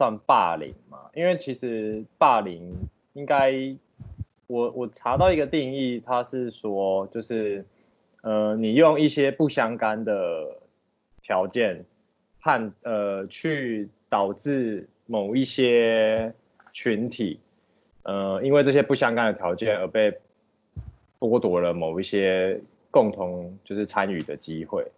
[0.00, 1.10] 算霸凌嘛？
[1.12, 2.72] 因为其实霸凌
[3.12, 3.52] 应该，
[4.46, 7.66] 我我查到一个定义，它是说就是，
[8.22, 10.56] 呃，你用一些不相干的
[11.20, 11.84] 条件
[12.40, 16.32] 判呃去导致某一些
[16.72, 17.38] 群体，
[18.04, 20.18] 呃，因为这些不相干的条件而被
[21.18, 22.58] 剥夺了某一些
[22.90, 24.90] 共同就是参与的机会，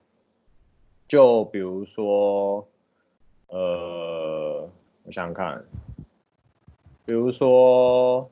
[1.08, 2.64] 就比如说。
[3.54, 4.31] 呃，
[5.04, 5.64] 我想想看，
[7.04, 8.30] 比如说，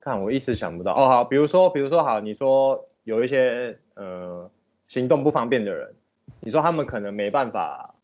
[0.00, 1.08] 看我一时想不到哦。
[1.08, 4.50] 好，比如说，比如说，好，你说有一些呃
[4.88, 5.94] 行动不方便的人，
[6.40, 7.94] 你说他们可能没办法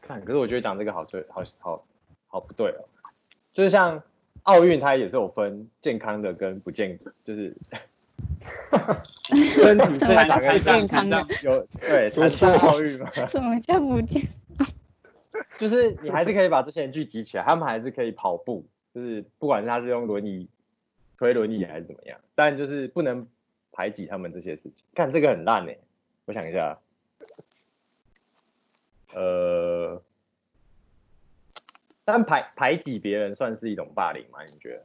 [0.00, 1.84] 看，可是我觉得讲这个好对，好好
[2.26, 2.84] 好不对哦。
[3.52, 4.02] 就是像
[4.44, 7.56] 奥运，它也是有分健康的跟不健，就是
[9.22, 13.08] 身体 正常跟健康的有对， 残障奥运嘛？
[13.28, 14.22] 什么叫不健？
[15.58, 20.48] 就是你还是可以把这些人聚集起来，他们还是可以跑步，就是不管是他是用轮椅
[21.16, 23.26] 推轮椅还是怎么样，但就是不能
[23.70, 24.84] 排挤他们这些事情。
[24.94, 25.78] 看这个很烂哎，
[26.24, 26.78] 我想一下，
[29.14, 30.02] 呃，
[32.04, 34.42] 但排排挤别人算是一种霸凌吗？
[34.44, 34.84] 你觉得？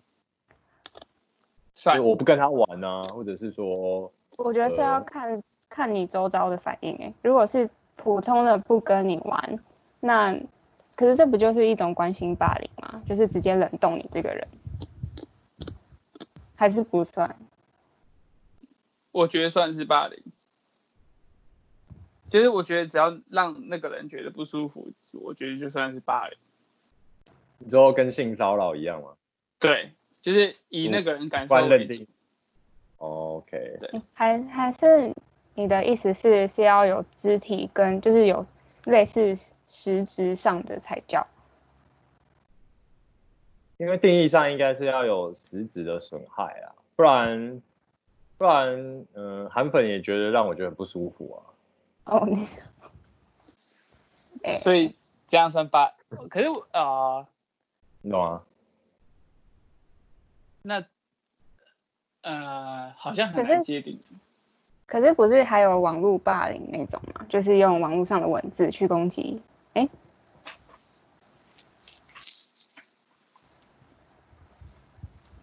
[1.74, 9.60] 算，我不跟他玩呢、啊，或者是说，我觉得是要看、呃、看你周遭的反应哎，如果是普通的不跟你玩。
[10.06, 10.40] 那
[10.96, 13.02] 可是这不就是一种关心霸凌吗？
[13.08, 14.48] 就是直接冷冻你这个人，
[16.56, 17.36] 还是不算？
[19.12, 20.22] 我觉得算是霸凌。
[22.30, 26.38] 其实我觉得只要让那个人觉得不舒服，我觉得就算是霸凌。
[27.58, 29.14] 你知道跟性骚扰一样吗？
[29.58, 32.06] 对，就是以那个人感受为主。
[32.98, 33.78] OK。
[33.80, 34.02] 对。
[34.14, 35.16] 还还是
[35.56, 38.46] 你的意思是是要有肢体跟就是有
[38.84, 39.36] 类似。
[39.68, 41.26] 实质上的才叫，
[43.78, 47.62] 因为定义上应该是要有实质的损害啊，不然
[48.38, 51.42] 不然，嗯，韩粉也觉得让我觉得很不舒服
[52.06, 52.14] 啊。
[52.14, 52.28] 哦，
[54.58, 54.96] 所以
[55.28, 55.94] 这样算霸？
[56.30, 57.28] 可是啊，呃、
[58.02, 58.44] 你懂吗？
[60.62, 60.84] 那
[62.22, 64.00] 呃，好像很难界定。
[64.88, 67.26] 可是不是还有网络霸凌那种嘛？
[67.28, 69.42] 就是用网络上的文字去攻击。
[69.76, 69.90] 哎、欸，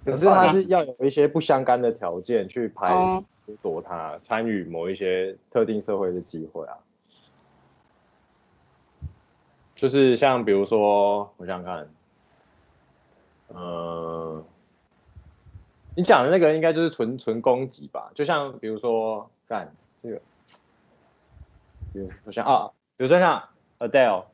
[0.06, 3.22] 可是他是要有一些不相干的条件去排剥
[3.60, 6.78] 夺他参与某一些特定社会的机会啊，
[9.76, 11.88] 就是像比如说，我想想看，
[13.48, 14.42] 呃，
[15.94, 18.10] 你讲的那个应该就是纯纯攻击吧？
[18.14, 19.70] 就像比如说，干
[20.02, 20.22] 这个，
[21.92, 23.46] 比如我想啊，比如说像。
[23.82, 24.26] Adele，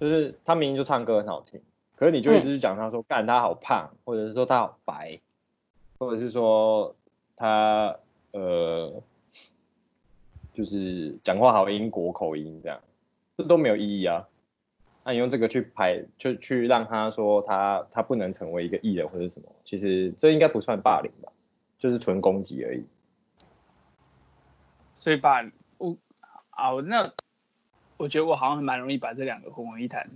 [0.00, 1.62] 就是他明明就唱歌很好听，
[1.94, 5.20] 可是你就一直讲他说干、嗯、他好胖，或者是说他好白，
[5.98, 6.96] 或者是说
[7.36, 7.96] 他
[8.32, 9.00] 呃，
[10.52, 12.80] 就是讲话好英国口音这样，
[13.36, 14.26] 这都没有意义啊。
[15.04, 21.30] 那你用这个去排，就去让他说他他不能成为一个艺人或者什么，其实这应该不算霸凌吧，
[21.78, 22.84] 就是纯攻击而已。
[24.96, 25.44] 所以霸
[25.78, 25.96] 我
[26.50, 27.12] 啊，那。
[27.96, 30.10] 我觉得我好像蛮容易把这两个混为一谈。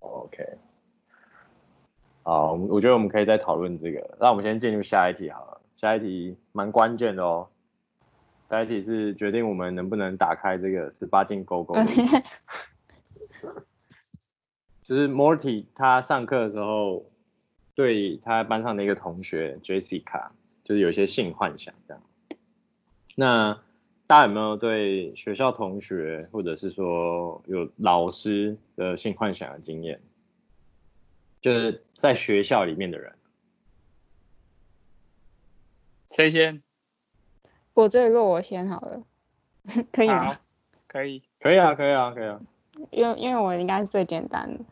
[0.00, 0.58] OK，
[2.22, 4.16] 好，我觉得我们可以再讨论这个。
[4.20, 5.60] 那我们先进入下一题好了。
[5.74, 7.48] 下一题蛮关键的哦。
[8.48, 11.74] 下一题是决定我们能不能打开这个十八禁勾勾。
[14.82, 17.04] 就是 Morty 他上课的时候，
[17.74, 20.30] 对他班上的一个同学 Jessica，
[20.64, 22.02] 就是有一些性幻想这样。
[23.16, 23.60] 那
[24.08, 30.00] 大家有没有对学校同学，或者是说有老师的性幻想的经验？
[31.42, 33.12] 就是在学校里面的人，
[36.10, 36.62] 谁先？
[37.74, 39.02] 我最弱，我先好了，
[39.92, 40.38] 可以吗？
[40.86, 42.40] 可以，可以啊，可以啊，可以啊。
[42.90, 44.64] 因为因为我应该是最简单的，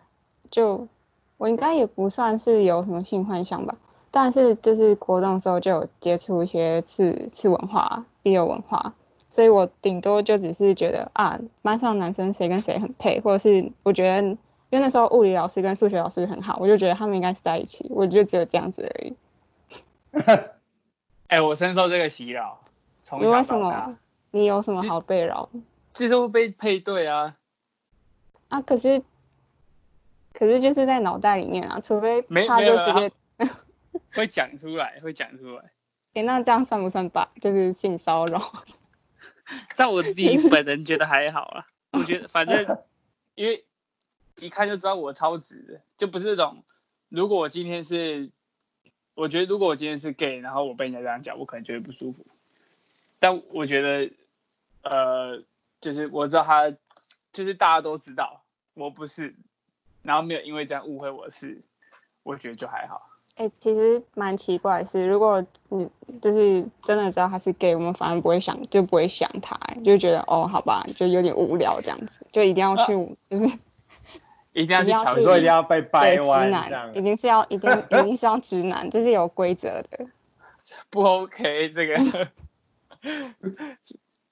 [0.50, 0.88] 就
[1.36, 3.76] 我应该也不算是有什么性幻想吧，
[4.10, 8.94] 但是就是国中的时候就有接触一些次次文化、第二文化。
[9.36, 14.38] 所以我顶多就只是觉得啊，班上男生谁跟谁很配，或者是我觉得，因
[14.70, 19.16] 为那时候物理老师跟数学老师很好，我就觉得他们应该是在一起，我就只有这样子而已。
[21.28, 22.60] 哎、欸，我深受这个洗脑。
[23.20, 23.98] 你为什么？
[24.30, 25.50] 你有什么好被扰？
[25.92, 27.36] 就是会被配对啊。
[28.48, 29.02] 啊，可是，
[30.32, 33.12] 可是就是在脑袋里面啊，除非他就直接
[34.14, 35.58] 会讲出来，会讲出来。
[36.14, 37.28] 哎、欸，那这样算不算吧？
[37.38, 38.40] 就是性骚扰？
[39.76, 42.78] 但我自己本人觉得还好啊， 我觉得反正
[43.34, 43.64] 因为
[44.38, 46.64] 一看就知道我超直的，就不是那种。
[47.08, 48.30] 如果我今天是，
[49.14, 52.26] 我觉得如果我今天是 gay，然后我被人家这样讲，我可能觉得不舒服。
[53.20, 54.10] 但我觉得，
[54.82, 55.42] 呃，
[55.80, 56.70] 就是我知道他，
[57.32, 58.42] 就是大家都知道
[58.74, 59.36] 我不是，
[60.02, 61.62] 然后没有因为这样误会我是，
[62.24, 63.08] 我觉得就还好。
[63.36, 65.86] 哎、欸，其实蛮奇怪的是，如果你
[66.22, 73.44] 就是真的知道他是 gay，我们反而不会想，就不会想他，就觉得哦，好吧，就有点无聊这样子，就一定要去，啊、就是
[74.54, 80.06] 一定要去挑，说一定要被掰弯，直男，一定是要，一定 一定是要直男，这是有规则的。
[80.88, 81.98] 不 OK，这个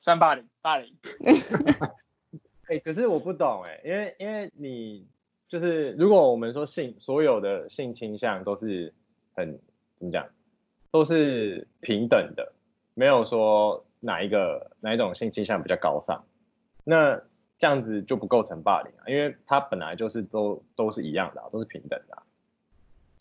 [0.00, 0.96] 算霸凌，霸凌。
[2.68, 5.06] 哎、欸，可是我不懂哎，因为因为你。
[5.48, 8.92] 就是如果我们说性所有的性倾向都是
[9.34, 9.58] 很
[9.98, 10.26] 怎么讲，
[10.90, 12.52] 都是平等的，
[12.94, 16.24] 没有说哪一个哪一种性倾向比较高尚，
[16.82, 17.20] 那
[17.58, 22.22] 这样子就不构成霸凌啊，因为它本来就是都都是一样的啊，都是平等的啊。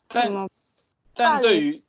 [0.07, 0.49] 但
[1.13, 1.83] 但对于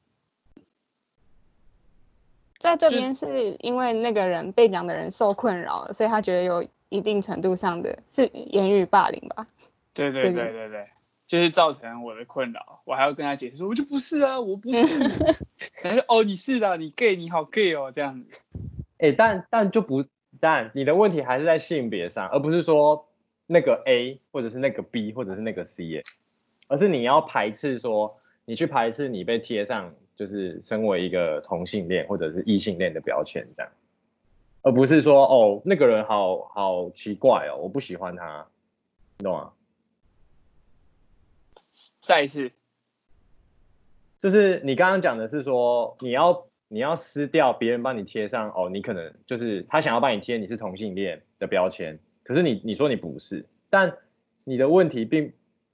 [2.58, 9.46] 在这边是因为那个人被讲的人受困扰了，所以他觉得有一定程度上的是言语霸凌吧。
[9.94, 10.88] 对对对对对，
[11.26, 14.98] 就是造成我的困扰，我还要跟他解释说，我就不是啊，我不是。
[15.80, 18.28] 他说哦，你是的，你 gay，你好 gay 哦，这样子。
[18.98, 20.04] 哎，但但就不，
[20.40, 23.08] 但你的问题还是在性别上，而不是说
[23.46, 26.02] 那个 A 或者是那个 B 或者是那个 C，
[26.66, 33.70] 而是你要排斥说，你去排斥你被贴上就是身为一个同性恋或者是异性恋的标签这样，
[34.62, 38.46] 而不是说哦，那个人好好奇怪哦，我不喜欢他，
[39.18, 39.52] 你懂吗？
[42.06, 42.52] 再一次，
[44.18, 53.96] 就是你刚刚讲的是说，你要你要撕掉别人帮你贴上哦，你可能就是他想要帮你贴你是同性恋的标签，可是你你说你不是，但
[54.44, 55.32] 你的问题并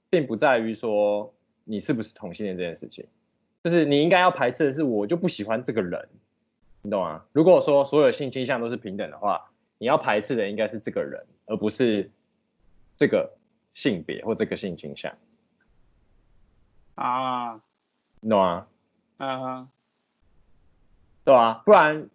[0.09, 1.33] 并不在于说
[1.65, 3.07] 你是不是同性恋这件事情，
[3.63, 6.07] 就是你应该要排斥的是我就不喜欢这个人，
[6.81, 7.25] 你懂吗？
[7.33, 12.09] 如果说所有性倾向都是平等的话，你要排斥的应该是这个人，而不是
[12.95, 13.33] 这个
[13.73, 15.13] 性别或这个性倾向。
[17.01, 17.61] 啊，
[18.21, 18.67] 懂啊，
[19.17, 19.69] 嗯哼，
[21.23, 22.09] 对啊，不然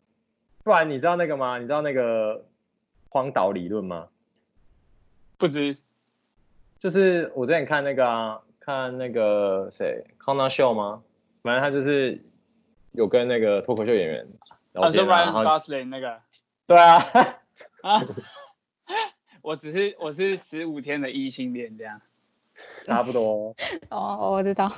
[0.63, 1.59] 不然你知道那个吗？
[1.59, 2.47] 你知道那个
[3.09, 4.09] 荒岛理论吗？
[5.39, 5.77] 不知，
[6.79, 11.03] 就是我之前看那个啊，看那个谁康纳秀吗？
[11.43, 12.25] 反正他就是
[12.93, 14.27] 有跟那个脱口秀演员
[14.73, 16.21] 聊天，啊，然后 Ryan Gosling 那个，
[16.67, 17.05] 对啊，
[17.83, 18.01] 啊，
[19.43, 22.01] 我只是我是十五天的异性恋这样。
[22.87, 23.53] 差不多
[23.91, 24.71] 哦，我知道。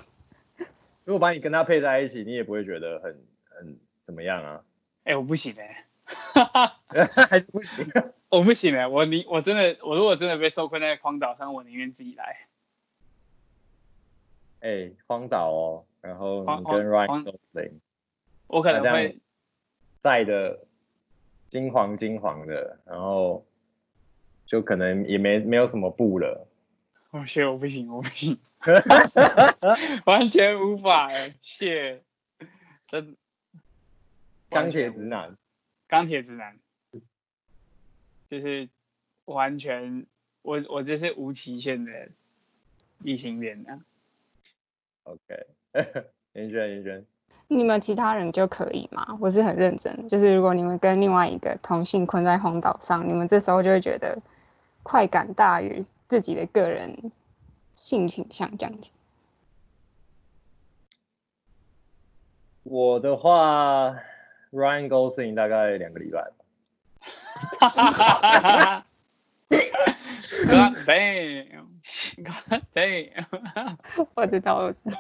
[1.05, 3.15] 如果把你跟他配在一起，你也不会觉得很
[3.51, 4.65] 很怎么样啊？
[5.05, 5.85] 哎、欸， 我不行哎、
[6.95, 7.87] 欸，还是不行。
[8.31, 12.37] 我不行哎、欸，我宁我真的，我如果真的被受困在荒岛上，我宁愿自己来。
[14.61, 17.73] 哎、欸，荒岛哦，然后你跟 Ryan Gosling，
[18.47, 19.19] 我可能会
[20.03, 20.61] 晒的
[21.51, 23.45] 金黄金黄的，然后
[24.47, 26.48] 就可能也没没有什么布了。
[27.11, 28.39] 哦，谢，我不行，我不行，
[30.05, 32.03] 完全无法哎，谢，
[32.87, 33.17] 真
[34.51, 35.35] 钢铁直男，
[35.87, 36.59] 钢铁直男，
[38.29, 38.69] 就是
[39.25, 40.05] 完全，
[40.43, 42.09] 我我这是无期限的
[43.03, 43.81] 异性恋啊。
[45.05, 45.47] OK，
[46.35, 47.07] 严轩严轩，
[47.49, 49.17] 你们其他人就可以吗？
[49.19, 54.21] 我是很认真，就是如果你们跟另外一个同性困在荒岛上，你们这时候就会觉得
[54.83, 55.87] 快感大于。
[56.09, 57.13] 自己的个人
[57.77, 58.91] 性倾向这样子。
[62.65, 63.97] 我的话
[64.51, 66.33] ，Ryan Gosling 大概两个礼拜吧。
[67.61, 68.87] 哈哈哈哈哈
[69.49, 73.77] ！God damn！God damn！
[74.15, 74.99] 我知道，我知道。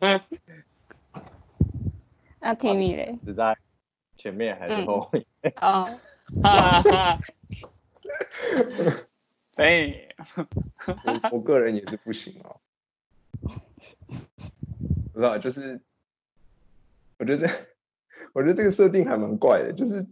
[2.40, 3.18] 那 Timmy 嘞？
[3.24, 3.56] 只在
[4.14, 5.24] 前面还是后面？
[5.62, 5.88] 哦。
[6.42, 7.18] 哈哈
[9.56, 9.64] 哈！
[9.64, 10.08] 哎，
[11.04, 12.60] 我我个人也是不行哦。
[15.12, 15.80] 不知道，就是
[17.18, 17.54] 我觉得这，
[18.32, 20.06] 我觉得这个设定还蛮怪的，就是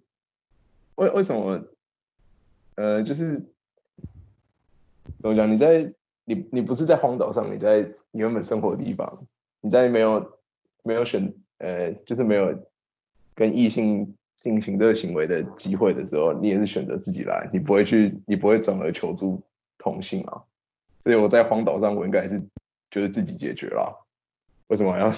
[0.96, 1.62] 为为什么？
[2.76, 3.38] 呃，就是
[5.20, 5.50] 怎么讲？
[5.52, 9.26] 你在你你不是在荒岛上，你在你原本生活的地方，
[9.60, 10.38] 你在没有
[10.82, 12.66] 没有选呃，就是没有
[13.34, 14.16] 跟异性。
[14.44, 19.42] 进行这个行为的机会的时候，你也是选择自己来，你不会去，你不会转而求助
[19.78, 20.44] 同性啊。
[21.00, 22.38] 所以我在荒岛上，我应该还是
[22.90, 24.06] 就是自己解决了。
[24.66, 25.10] 为什么还要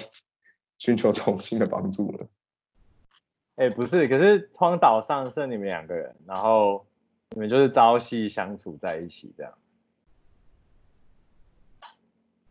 [0.79, 2.19] 寻求同性的帮助呢？
[3.57, 6.87] 哎、欸，不是，可是荒岛上剩你们两个人，然后
[7.31, 9.53] 你们就是朝夕相处在一起这样。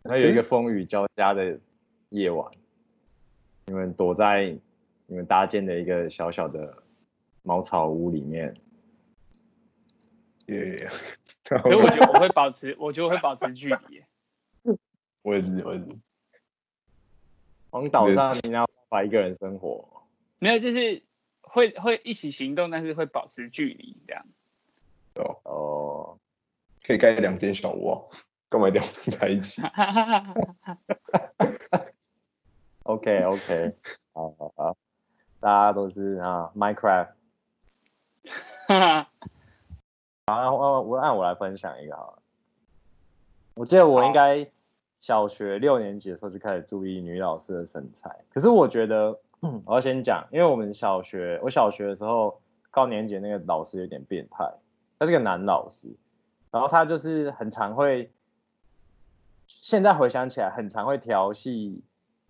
[0.04, 1.58] 然后有一个风雨交加的
[2.10, 2.52] 夜晚，
[3.68, 4.58] 你们躲在
[5.08, 6.84] 你们搭建的一个小小的
[7.44, 8.56] 茅草屋里面。
[10.48, 14.04] 耶、yeah, 所以我觉得我会保持，我觉得我会保持距离。
[15.24, 15.88] 我也是，我也是。
[17.70, 20.04] 荒岛上你要把一个人生活？
[20.40, 21.02] 没有，就是
[21.42, 24.26] 会会一起行动，但是会保持距离这样。
[25.16, 26.20] 哦哦，
[26.84, 28.02] 可以盖两间小屋啊？
[28.48, 29.60] 干嘛一定要住在一起
[32.84, 33.76] ？OK OK，
[34.14, 34.78] 好好好，
[35.46, 37.10] 大家都是啊，Minecraft。
[40.26, 42.20] 好，我我按我来分享一个好了。
[43.54, 44.50] 我记得我应该
[45.00, 49.20] 小学六年级的时候就开始注意女老师的身材，可是我觉得
[49.68, 54.52] 我要先讲，因为我们小学我小学的时候高年级那个老师有点变态，
[54.98, 55.96] 他是个男老师，
[56.50, 58.12] 然后他就是很常会，
[59.46, 61.84] 现在回想起来很常会调戏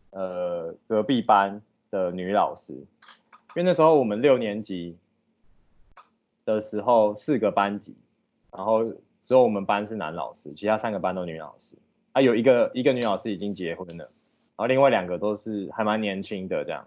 [0.10, 1.62] 呃隔壁班
[1.96, 4.98] 的女老师，因为那时候我们六年级。
[6.46, 7.96] 的时候四个班级，
[8.52, 8.84] 然后
[9.26, 11.76] 只有我们班是男老师，其他三个班都女老师。
[12.12, 14.04] 啊，有一个一个女老师已经结婚了，
[14.56, 16.86] 然后另外两个都是还蛮年轻的这样。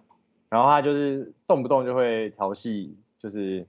[0.48, 3.66] 然后他就是动不动就会调戏，就是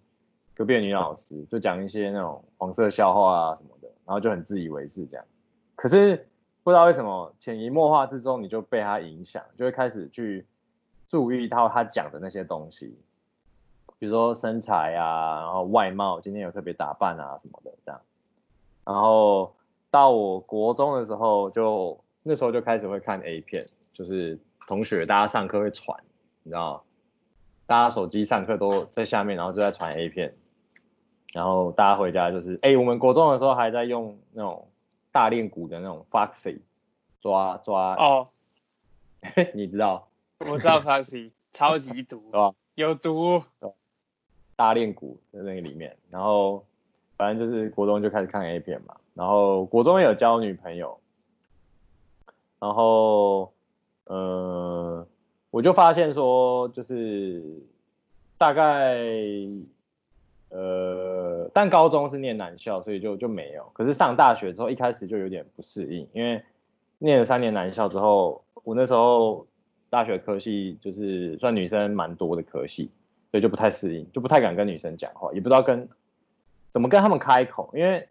[0.53, 5.25] 隔壁女老师，就讲一些那种黄色笑话啊什么的，然后就很自以为是这样。
[5.75, 6.27] 可是
[6.62, 10.46] 不知道为什么，潜移默化之中你就被他影响，就会开始去
[11.10, 12.98] 注意到他讲的那些东西。
[13.98, 18.00] 比如说身材啊，然后外貌，今天有特别打扮啊什么的这样。
[18.86, 19.54] 然后
[19.89, 26.01] 到我国中的时候就，就那时候就开始会看 A 片，就是同学大家上课会传，
[26.44, 26.86] 你知道，
[27.66, 30.34] 大家手机上课都在下面，然后就在传 A 片。
[31.34, 34.68] 然后大家回家就是，哎，我们国中的时候还在用那种
[35.12, 36.60] 大练鼓的那种 Foxy
[37.22, 38.30] 抓抓哦，
[39.54, 40.09] 你知道？
[40.39, 42.53] 我知道 Foxy 超级毒， 是吧？
[42.75, 43.43] 有毒。
[44.55, 46.65] 大练骨在那个里面，然后
[47.15, 51.00] 反正就是国中就开始看 A 片嘛，然后国中也有交女朋友，
[52.60, 53.53] 然后
[54.03, 55.08] 呃，
[55.50, 57.41] 我就发现说，就是
[58.38, 58.98] 大概
[60.50, 63.69] 呃，但高中是念男校，所以就就没有。
[63.74, 66.43] 可是上大学之后，一开始就有点不适应，因为
[66.98, 69.48] 念了三年男校之后，我那时候
[69.89, 72.91] 大学科系就是算女生蛮多的科系。
[73.31, 75.88] 所以就不太适应，就不太敢跟女生讲话，也不知道跟
[76.72, 78.10] 怎么跟他们开口，因为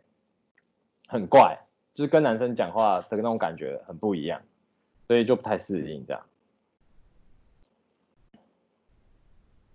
[1.08, 1.58] 很怪，
[1.92, 4.40] 就是跟男生讲话的那种感觉很不一样，
[5.08, 6.22] 所以就不太适应这样。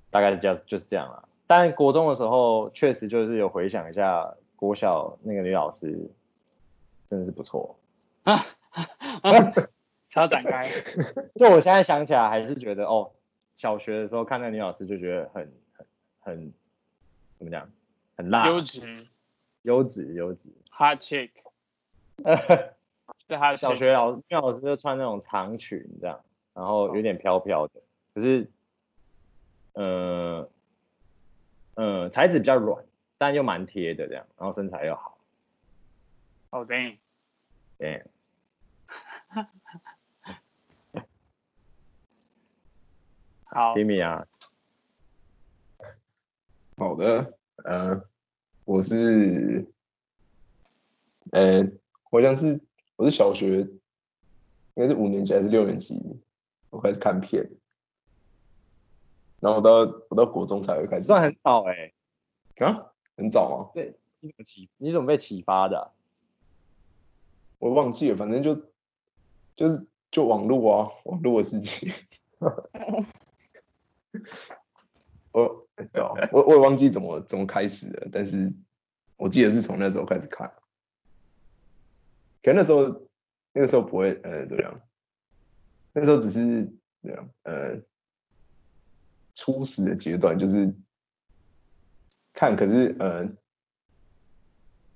[0.10, 1.28] 大概是，就是这样了。
[1.46, 4.24] 但国中的时候，确实就是有回想一下
[4.56, 6.10] 国小那个女老师，
[7.06, 7.76] 真的是不错
[8.24, 8.40] 啊，
[10.14, 10.62] 超展开。
[11.36, 13.12] 就我现在想起来，还是觉得哦。
[13.56, 15.86] 小学的时候看那个女老师就觉得很很
[16.22, 16.54] 很
[17.38, 17.70] 怎么讲，
[18.18, 19.06] 很辣，优质，
[19.62, 21.30] 优质优质，hot chick。
[23.28, 26.20] 对，他小学老师，女老师就穿那种长裙这样，
[26.56, 27.80] 然后有点飘飘的，
[28.16, 28.50] 可是，
[29.74, 30.50] 呃、
[31.76, 32.84] 呃、嗯，材质比较软，
[33.20, 35.20] 但又蛮贴的这样，然后身材又好。
[36.50, 36.98] 哦，对，
[37.78, 38.04] 对。
[43.54, 44.26] 好，Timmy 啊，
[46.76, 48.04] 好的，呃，
[48.66, 49.72] 我是，
[51.32, 51.64] 呃，
[52.10, 52.60] 好像是
[52.96, 53.78] 我是小学，应
[54.76, 56.02] 该是五年级还是六年级，
[56.72, 57.48] 我开始看片，
[59.40, 61.74] 然后到我到国中才会开始，算很早哎、
[62.56, 63.70] 欸，啊，很早啊？
[63.76, 65.92] 对，你怎么启，你怎么被启发的、啊？
[67.60, 68.56] 我忘记了，反正就
[69.56, 71.94] 就是就网络啊，网络的世界。
[75.34, 75.68] 我
[76.32, 78.54] 我我也忘记怎么怎么开始了，但是
[79.18, 80.48] 我记得是从那时候开始看。
[82.44, 83.10] 可能那时候
[83.52, 84.80] 那个时候不会呃怎么样，
[85.94, 87.82] 那时候只是这样呃
[89.34, 90.72] 初始的阶段，就是
[92.34, 93.28] 看，可是呃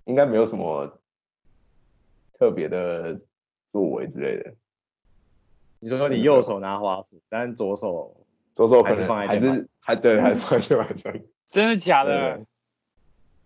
[0.05, 1.01] 应该没有什么
[2.33, 3.19] 特别的
[3.67, 4.53] 作为之类的。
[5.79, 8.26] 你说说你右手拿滑鼠，但左手。
[8.57, 11.13] 左手可能还是还对，还是放在晚上。
[11.47, 12.43] 真的假的？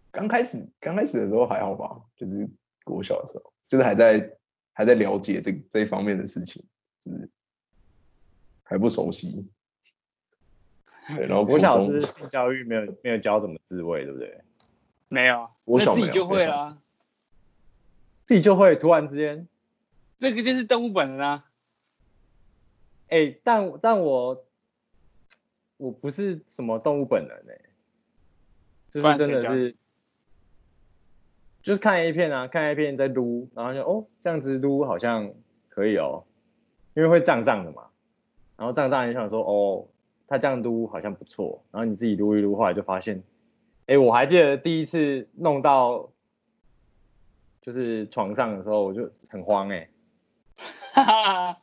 [0.09, 2.49] 刚开始刚开始的时候还好吧，就是
[2.85, 4.37] 国小的时候，就是还在
[4.71, 6.63] 还在了解这这一方面的事情，
[7.03, 7.29] 就是
[8.63, 9.45] 还不熟悉。
[11.07, 14.41] 对，然后国小是性教育没有没有教怎么自慰，对不对？
[15.09, 16.77] 没有，我小自己就会了，
[18.23, 19.45] 自己就会，突然之间
[20.19, 21.45] 这个就是动物本能啊。
[23.09, 24.45] 哎、欸，但但我
[25.81, 27.69] 我不是什么动物本能哎、欸，
[28.91, 29.75] 就是真的是，
[31.63, 35.33] 就是看 A 片啊，看 A 片在撸，然后就哦这样子撸好像
[35.69, 36.23] 可以哦，
[36.93, 37.87] 因为会胀胀的嘛，
[38.57, 39.87] 然后胀胀你想说哦，
[40.27, 43.23] 他这样撸好像不错，然后你自己撸一撸，后来就发现，
[43.87, 46.11] 哎、欸，我还记得第一次弄到
[47.59, 49.89] 就是床上的时候，我就很慌哎、欸，
[50.93, 51.57] 哈哈。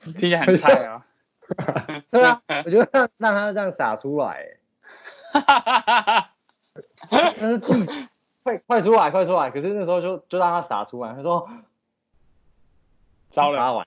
[0.00, 1.04] 听起来很菜啊！
[2.10, 4.56] 对啊， 我觉得让让他这样撒出来，
[7.10, 8.08] 但是自己
[8.42, 9.50] 快快出来，快出来！
[9.50, 11.48] 可是那时候就就让他撒出来，他说
[13.28, 13.86] 糟了，完，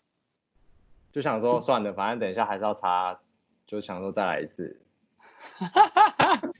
[1.11, 3.19] 就想说算了，反正等一下还是要擦，
[3.65, 4.79] 就想说再来一次。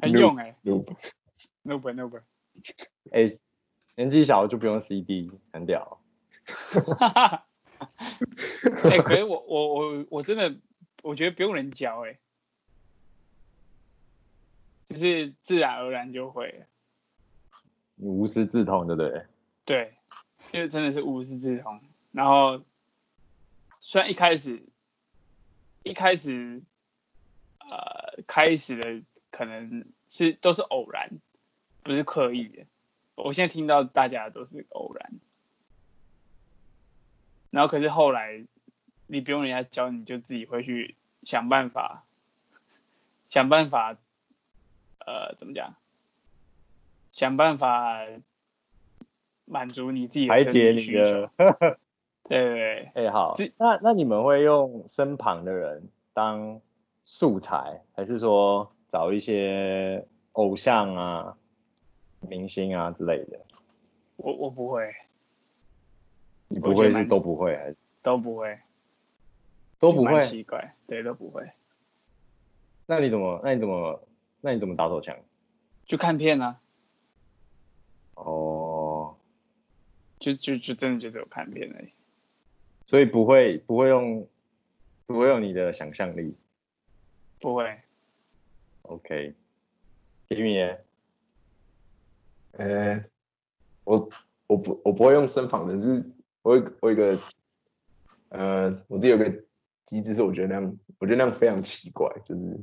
[0.00, 0.56] 很用哎
[1.62, 2.22] ，no 本 no 本，
[3.12, 3.26] 哎，
[3.96, 5.98] 年纪小就不用 CD，很屌。
[8.84, 10.54] 哎， 可是我我我我真的
[11.02, 12.18] 我觉得不用人教哎、欸，
[14.84, 16.66] 就是自然而然就会，
[17.94, 19.26] 你无师自通，对不对？
[19.64, 19.94] 对，
[20.52, 21.80] 因为真的是无师自通。
[22.12, 22.62] 然后
[23.78, 24.62] 虽然一开始
[25.82, 26.62] 一开始
[27.70, 31.20] 呃开始的可能是都是偶然，
[31.82, 32.66] 不是刻意的。
[33.14, 35.20] 我现在听到大家都是偶然。
[37.50, 38.44] 然后可是后来，
[39.06, 42.04] 你不用人家教，你就自己会去想办法，
[43.26, 43.96] 想办法，
[45.04, 45.74] 呃，怎么讲？
[47.12, 48.06] 想办法
[49.44, 51.30] 满足你自己的排解你的。
[52.28, 56.60] 对对对， 哎、欸，好，那那你们会用身旁的人当
[57.04, 61.36] 素材，还是说找一些偶像啊、
[62.20, 63.40] 明星啊之类的？
[64.16, 64.88] 我我不会。
[66.52, 68.58] 你不会是都不会还是都不会，
[69.78, 70.18] 都不会？
[70.18, 71.48] 奇怪，对，都不会。
[72.86, 73.40] 那你怎么？
[73.44, 74.02] 那你怎么？
[74.40, 75.16] 那你怎么打手枪？
[75.86, 76.60] 就看片啊。
[78.14, 79.16] 哦，
[80.18, 81.92] 就就就真的就只有看片而已。
[82.84, 84.26] 所以不会不会用
[85.06, 86.36] 不会用你的想象力。
[87.38, 87.78] 不会。
[88.82, 89.34] OK。
[90.26, 90.84] 皮米耶。
[92.52, 93.04] 呃，
[93.84, 94.08] 我
[94.48, 96.10] 我不我不会用身旁的，是。
[96.42, 97.20] 我有我有一个，
[98.30, 99.30] 呃，我自己有个
[99.86, 102.58] 机制是，我觉得那样，我觉得那样非常奇怪，就是，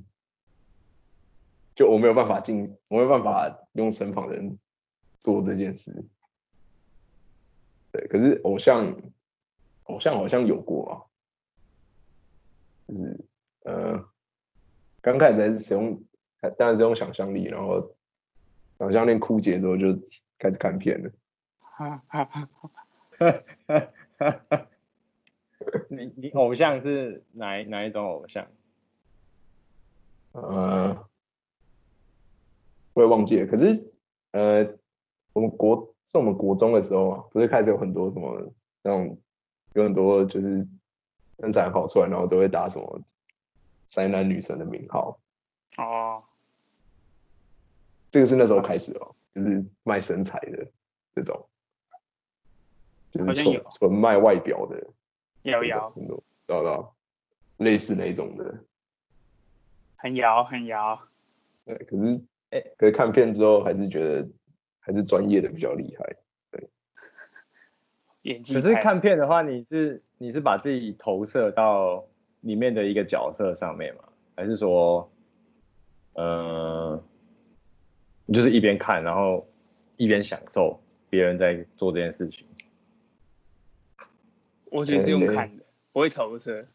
[1.76, 4.58] 就我没有办法进，我没有办法用身旁人
[5.20, 6.06] 做这件事。
[7.92, 8.96] 对，可是偶像，
[9.84, 10.94] 偶像好像有过啊，
[12.88, 13.26] 就是，
[13.63, 14.10] 呃，
[15.02, 16.04] 刚开始还是使用，
[16.58, 17.96] 当然是用想象力，然后
[18.80, 19.94] 想象力枯竭之后就
[20.40, 21.12] 开始看片了。
[23.17, 23.91] 哈哈哈。
[24.17, 24.67] 哈哈哈哈
[25.89, 28.47] 你你偶像是哪哪一种偶像？
[30.32, 31.08] 呃，
[32.93, 33.47] 我也忘记了。
[33.47, 33.91] 可是
[34.32, 34.65] 呃，
[35.34, 39.19] 我们国是我们国中的时候啊，不是开始有很多什么那种
[39.73, 40.65] 有很多就是
[41.39, 43.01] 身材好出来，然后都会打什么
[43.88, 45.19] 宅男女神的名号。
[45.77, 46.23] 哦，
[48.10, 50.67] 这个是那时候开始哦，就是卖身材的
[51.13, 51.47] 这种。
[53.17, 54.88] 就是纯纯卖外表的，
[55.43, 56.89] 有有，知道吧？
[57.58, 58.63] 类似那种的，
[59.95, 60.99] 很摇很摇。
[61.65, 64.27] 对，可是哎，可是看片之后还是觉得
[64.80, 66.15] 还是专业的比较厉害。
[66.51, 66.69] 对，
[68.21, 68.53] 演技。
[68.53, 72.06] 可是看片的话，你是你是把自己投射到
[72.41, 74.03] 里面的一个角色上面吗？
[74.36, 75.12] 还是说，
[76.13, 77.03] 呃，
[78.27, 79.47] 你就是一边看，然后
[79.95, 82.45] 一边享受别人在做这件事情？
[84.71, 86.67] 我觉得是用看的，不会投射。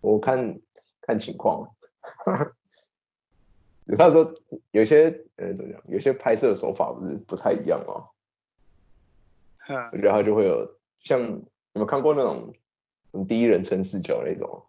[0.00, 0.60] 我看
[1.00, 1.68] 看情况，
[3.86, 4.34] 有 他说
[4.70, 8.08] 有些呃怎么讲，有些拍摄手法不是不太一样哦。
[9.68, 11.36] 我觉得他就会有像有
[11.72, 12.54] 没有看过那种
[13.26, 14.64] 第一人称视角那种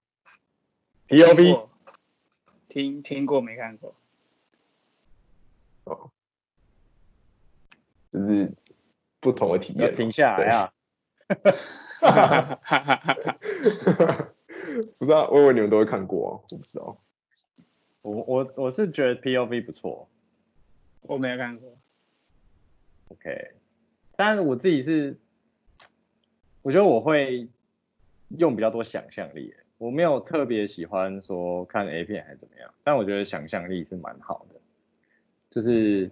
[1.08, 1.70] ？POV
[2.68, 3.94] 听听过没看过？
[5.84, 6.12] 哦，
[8.12, 8.52] 就是。
[9.28, 10.72] 不同的体验，停下来啊！
[14.98, 16.98] 不知道，我以为你们都会看过啊，我不知道。
[18.04, 20.08] 我我我是觉得 POV 不错，
[21.02, 21.78] 我没有看过。
[23.10, 23.52] OK，
[24.16, 25.20] 但是我自己是，
[26.62, 27.50] 我觉得我会
[28.30, 29.54] 用比较多想象力。
[29.78, 34.56] 我没有特别喜欢说看 A 片还是怎么样，但我觉得想象力是蛮好的。
[35.50, 36.10] 就是，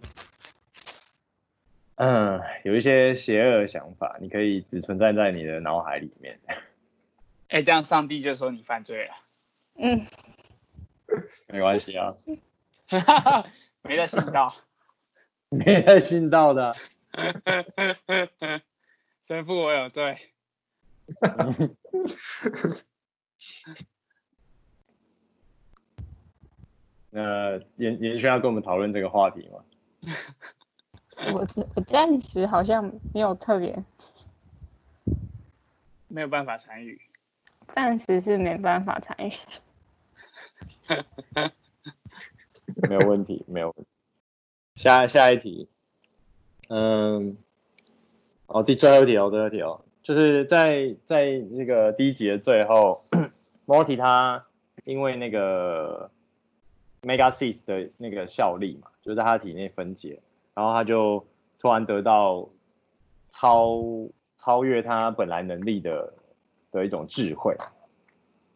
[1.96, 6.40] 嗯，有一些邪恶的想法，你可以只存在在你的脑海里面。
[7.48, 9.14] 哎，这样上帝就说你犯罪了。
[9.76, 10.06] 嗯，
[11.48, 12.16] 没关系啊，
[13.82, 14.54] 没在信道，
[15.50, 16.74] 没在信道的。
[19.24, 20.18] 神父，我有罪。
[27.10, 29.64] 那严严轩要跟我们讨论这个话题吗？
[31.34, 33.84] 我我暂时好像没有特别，
[36.08, 37.01] 没有办法参与。
[37.67, 39.32] 暂时是没办法参与。
[42.89, 43.89] 没有问题，没有问题。
[44.75, 45.67] 下下一题，
[46.69, 47.38] 嗯，
[48.47, 53.04] 哦，第最后一题哦，最后一题哦，就是在在那个第一集的最后
[53.65, 54.43] ，Morty 他
[54.84, 56.12] 因为那个。
[57.06, 60.23] Megacyst 的那个效力嘛，就是在他体内分解，
[60.56, 61.24] 然后他就
[61.60, 62.50] 突然得到
[63.30, 63.84] 超
[64.38, 66.13] 超越他本来能力的
[66.72, 67.56] 的一种智慧，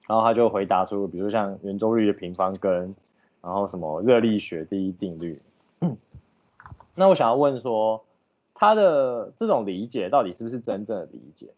[0.08, 2.90] 然后他就回答出，比如像圆周率的平方根，
[3.42, 5.40] 然后什么热力学第一定律。
[6.96, 8.04] 那我想要问说，
[8.54, 11.54] 他的这种理解到底是不是真正的理解？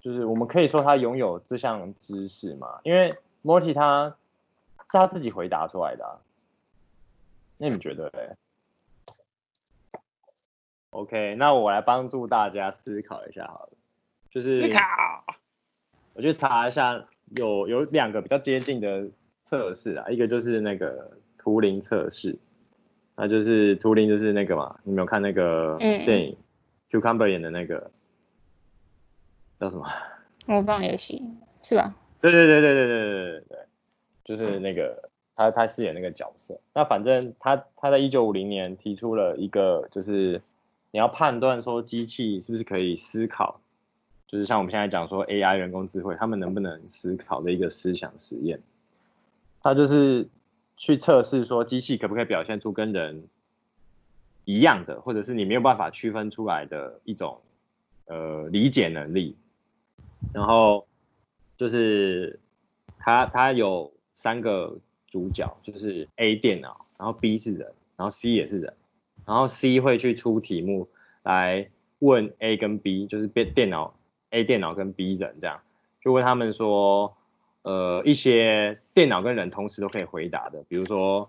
[0.00, 2.78] 就是我们可以说他拥有这项知识吗？
[2.84, 4.14] 因为 Morty 他
[4.82, 6.20] 是他自己回答出来的。
[7.56, 8.36] 那你觉得嘞
[10.90, 13.72] ？OK，那我来帮助大家思考一下好了，
[14.30, 14.80] 就是思考。
[16.14, 19.08] 我去查一下有，有有两个比较接近的
[19.44, 22.38] 测试啊，一个就是那个图灵测试，
[23.16, 26.36] 那就是图灵就是那个嘛，你没有看那个电影、
[26.90, 27.90] 嗯、Cucumber 演的那个
[29.60, 29.86] 叫什么？
[30.46, 31.22] 魔方游戏
[31.62, 31.94] 是吧？
[32.20, 33.58] 对对对对对对对对对，
[34.24, 35.08] 就是那个。
[35.40, 40.42] 他他饰演那个角色，那反正他他在一九五零年提出了一个，就是
[40.90, 43.60] 你要判断说机器是不是可以思考，
[44.26, 48.60] 就是像我们现在讲说 AI 人工智慧，他们能不能思考的一个思想实验。
[49.62, 50.28] 他就是
[50.76, 53.24] 去测试说机器可不可以表现出跟人
[54.44, 57.40] 一样的，或者是你没有办法区分出来的一种
[58.06, 59.36] 呃理解能力。
[60.32, 60.86] 然后
[61.56, 62.38] 就是
[62.98, 64.78] 他他有三个。
[65.10, 68.74] 主角就是 A 电脑，然后 B 是人，然后 C 也是人，
[69.28, 70.88] 然后 C 会去出题目
[71.22, 73.94] 来问 A 跟 B，就是电电脑
[74.30, 75.60] A 电脑跟 B 人这样，
[76.00, 77.14] 就问他们说，
[77.60, 81.28] 呃，一些电脑跟人同时都可以回答的，比如说，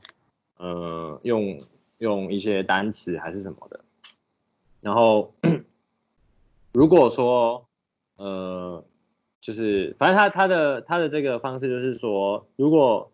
[0.56, 1.62] 呃，用
[1.98, 3.82] 用一些单词还是什么的，
[4.80, 5.34] 然后
[6.72, 7.66] 如果说，
[8.16, 8.82] 呃，
[9.42, 13.12] 就是反正他他的他的这个方式就是说，如果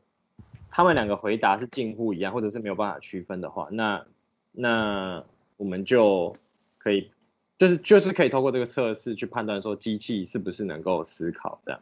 [0.69, 4.05] 他们两个回答是近乎一样，或者是没有办法区分的话，那
[4.55, 5.23] 那
[5.57, 6.33] 我们就
[6.77, 7.11] 可以，
[7.57, 11.81] 就是就是可以透过这个测试去判断说机器是不是能够思考的。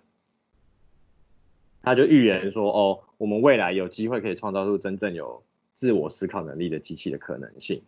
[1.82, 7.82] 他就预言说，哦，我们未来有机会可以创造出真正有自我思考能力的机器的可能性。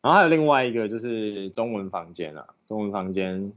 [0.00, 3.52] 然后还有另外一个就是中文房间啊，中文房间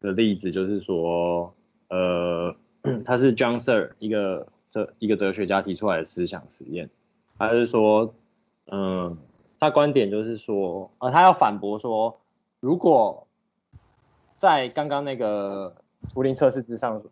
[0.00, 1.54] 的例子就是说，
[1.88, 2.56] 呃。
[3.06, 6.90] 他是 John Sir 一个哲一个哲学家提出来的思想实验，
[7.38, 8.14] 还是说，
[8.66, 9.16] 嗯，
[9.58, 12.20] 他观点就是说，呃，他要反驳说，
[12.60, 13.26] 如果
[14.36, 15.74] 在刚刚那个
[16.12, 17.02] 图灵测试之上，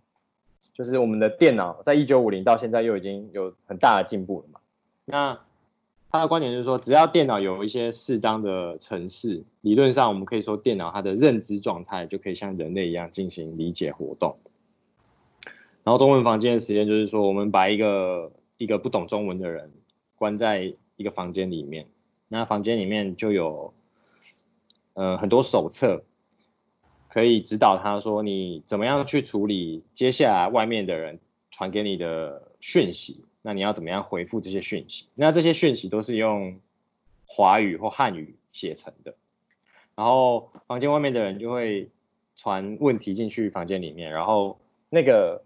[0.72, 4.60] 就是我们的电脑在一九五零到现在又已经有很大的进步了嘛，
[5.04, 5.40] 那
[6.10, 14.36] 他的观点就是说，只要电脑有一些适当的程式，理论上我们可以说电脑它的认知状态就可以像人类一样进行理解活动。
[15.84, 19.72] 然后中文房间的实验就是说，我们把一个一个不懂中文的人
[20.22, 21.88] 关在一个房间里面，
[22.28, 23.74] 那房间里面就有
[24.94, 26.04] 呃很多手册，
[27.08, 31.18] 可以指导他说你怎么样去处理接下来外面的人
[31.50, 35.08] 传给你的讯息，那你要怎么样回复这些讯息？
[35.16, 36.60] 那这些讯息都是用
[37.26, 39.16] 华语或汉语写成的，
[39.96, 41.90] 然后房间外面的人就会
[42.36, 45.42] 传问题进去房间里面，然后那个。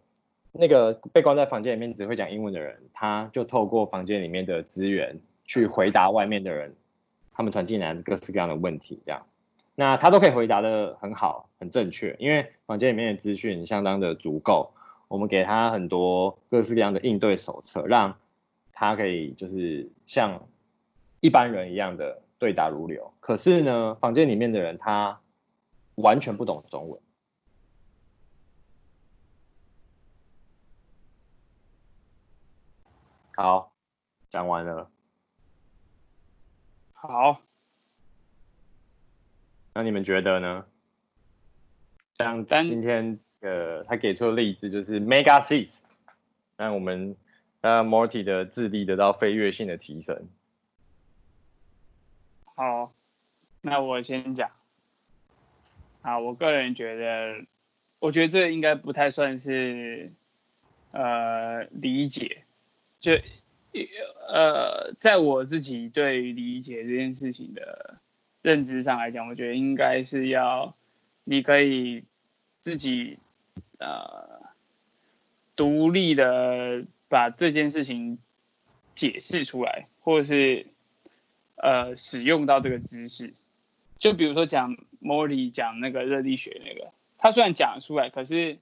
[0.59, 6.75] 那个被关在房间里面只会讲英文的人，他就透过房间里面的资源去回答外面的人，
[7.33, 9.27] 他们传进来各式各样的问题，这样，
[9.75, 14.73] 那他都可以回答的很好，很正确，因为房间里面的资讯相当的足够，
[15.09, 18.17] 我们给他很多各式各样的应对手册，让
[18.73, 20.47] 他可以就是像
[21.21, 23.13] 一般人一样的对答如流。
[23.21, 25.21] 可是呢，房间里面的人他
[25.97, 27.01] 完全不懂中文。
[33.37, 33.71] 好，
[34.31, 34.91] 讲完了。
[36.95, 37.43] 好，
[39.75, 40.65] 那你们觉得呢？
[42.15, 45.83] 像今天呃，他给出的例子就是 Mega Six，
[46.57, 47.15] 让我们
[47.61, 50.31] 让 Morty 的智力得到飞跃性的提升。
[52.55, 52.95] 好，
[53.61, 54.51] 那我先讲。
[56.01, 57.45] 啊，我个人觉得，
[57.99, 60.11] 我觉得这应该不太算是
[60.93, 62.46] 呃理解，
[63.01, 63.13] 就
[64.29, 67.99] 呃，在我自己对理解这件事情的
[68.43, 70.75] 认知上来讲，我觉得应该是要
[71.25, 72.05] 你可以
[72.61, 73.19] 自己
[73.79, 74.41] 呃
[75.55, 78.19] 独立的把这件事情
[78.95, 80.67] 解释出来，或者是。
[81.59, 83.33] 呃，使用到这个知识，
[83.99, 88.59] 就比如说讲莫里讲那个热力学那个，他虽然讲出来，可是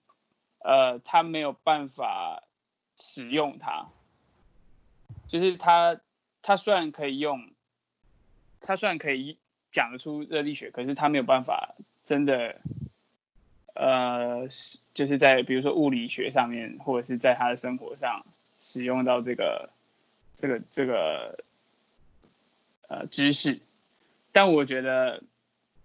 [0.60, 2.44] 呃，他没有办法
[2.96, 3.88] 使用它，
[5.28, 6.00] 就是他
[6.42, 7.50] 他虽然可以用，
[8.60, 9.38] 他虽然可以
[9.70, 12.60] 讲得出热力学，可是他没有办法真的
[13.74, 14.46] 呃，
[14.94, 18.24] 就是在比如说物理学上面，或者是在他的生活上
[18.58, 19.70] 使用到这个
[20.36, 21.44] 这个这个。
[22.86, 23.60] 呃，知识，
[24.30, 25.22] 但我觉得，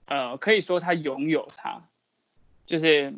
[0.06, 1.88] 呃，可以说他拥有它，
[2.66, 3.14] 就是，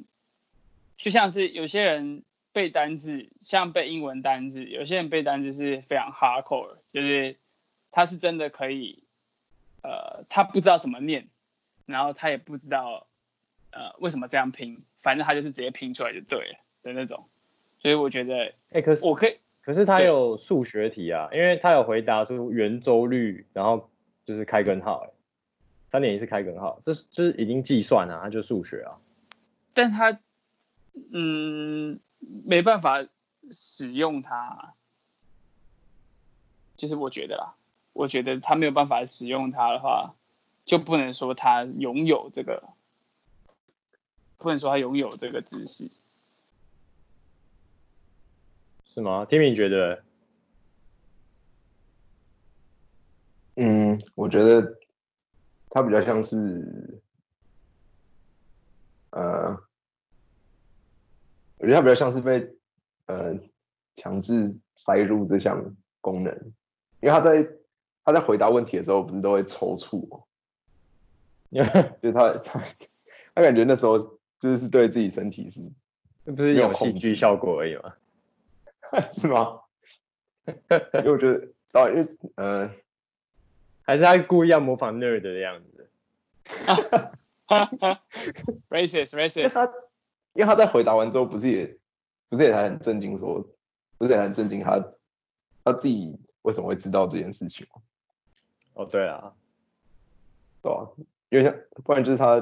[0.97, 2.21] 就像是有些人
[2.53, 7.37] 背单字，像背英文单字，有些人背单字是非常 hardcore，就是
[7.91, 9.03] 他是真的可以，
[9.83, 11.27] 呃，他不知道怎么念，
[11.85, 13.07] 然后他也不知道，
[13.71, 17.25] 呃，为什么这样拼，反正他就是直接拼出来就对了的那种，
[17.79, 19.37] 所以我觉得，哎、欸，可是我可以。
[19.63, 23.91] 可是他有数学题啊，因为他有回答出圆周率，然后
[24.25, 25.09] 就是开根号，哎，
[25.87, 28.97] 三点一是开根号，这是就是已经计算了，他就数学啊。
[29.75, 30.19] 但他
[31.13, 33.05] 嗯没办法
[33.51, 34.73] 使用它，
[36.77, 37.55] 就是我觉得啦，
[37.93, 40.15] 我觉得他没有办法使用它的话，
[40.65, 42.69] 就不能说他拥有这个，
[44.37, 45.89] 不能说他拥有这个知识。
[48.83, 50.03] 是吗？Timmy 觉得？
[53.55, 54.79] 嗯，我觉得
[55.69, 57.01] 他比较像是，
[59.11, 59.57] 呃，
[61.61, 62.53] 我觉得他比较像是被
[63.05, 63.39] 呃
[63.95, 66.33] 强制塞入这项功能，
[67.01, 67.47] 因为他在
[68.03, 70.23] 他在回答问题的时候，不是都会抽搐吗？
[72.01, 72.59] 就他他
[73.35, 73.97] 他感觉那时候
[74.39, 75.61] 就是对自己身体是，
[76.23, 77.93] 那不是有戏剧效果而已吗？
[79.07, 79.61] 是吗？
[80.47, 82.71] 因为我觉得，啊、因为，呃，
[83.83, 85.89] 还是他故意要模仿 nerd 的样子。
[88.69, 89.71] racist racist，
[90.33, 91.77] 因为他，在回答完之后，不是也，
[92.29, 93.45] 不是也还很震惊，说，
[93.97, 94.79] 不是也很震惊，他
[95.63, 97.67] 他自己为什么会知道这件事情？
[98.73, 99.33] 哦，对啊，
[100.61, 100.87] 对啊，
[101.29, 102.39] 因为像，不然就是他，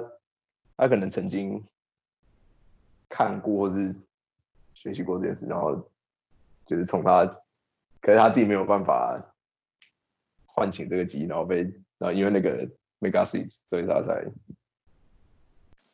[0.78, 1.64] 他可能曾经
[3.08, 3.96] 看过或是
[4.74, 5.86] 学习过这件事，然后。
[6.66, 7.26] 就是从他，
[8.00, 9.20] 可是他自己没有办法
[10.46, 11.64] 唤醒这个机，然后被，
[11.98, 12.64] 然后因为那个
[13.00, 14.24] Mega Six，所以他才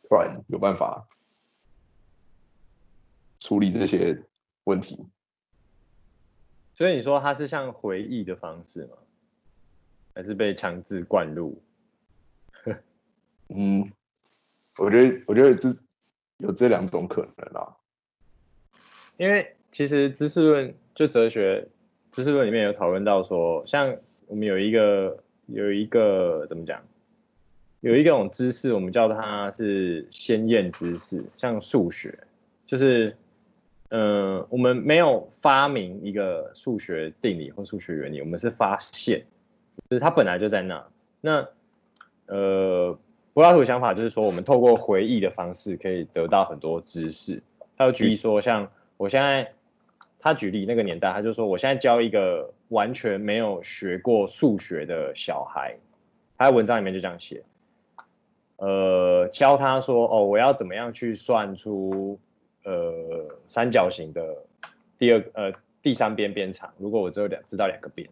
[0.03, 1.07] 突然有办法
[3.45, 4.23] 处理这些
[4.63, 5.05] 问题。
[6.73, 8.97] 所以你说它是像回忆的方式吗？
[10.15, 11.61] 还是被强制灌入？
[13.49, 13.91] 嗯，
[14.77, 15.69] 我觉得，我觉得这
[16.37, 17.77] 有这两种可能啊，
[19.17, 19.51] 因为。
[19.71, 21.67] 其实知识论就哲学
[22.13, 26.81] 知识论里面有讨论到说，像我们有一个有一个怎么讲，
[27.81, 32.17] 有一个种知识，我们叫它是先验知识，像数学，
[32.65, 33.17] 就是嗯、
[33.95, 39.23] 呃，我们没有发明一个数学定理或数学原理，我们是发现，
[39.89, 40.85] 就是它本来就在那。
[41.21, 41.47] 那
[42.25, 42.97] 呃，
[43.33, 47.41] 柏拉图的想法就是说，我们透过回忆的方式可以得到很多知识。
[47.77, 49.51] 他有举例说，像我现在。
[50.17, 55.77] 他举例那个年代，他就说：“我现在教一个完全没有学过数学的小孩，
[56.35, 57.43] 他在文章里面就这样写，
[58.57, 62.17] 呃，教他说：哦，我要怎么样去算出
[62.65, 64.43] 呃三角形的
[64.99, 66.73] 第二呃第三边边长？
[66.77, 68.09] 如果我只有两知道两个边，